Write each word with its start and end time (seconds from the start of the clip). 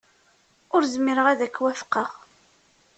Ur 0.75 0.81
zmireɣ 0.93 1.27
ad 1.27 1.41
k-wafqeɣ. 1.49 2.09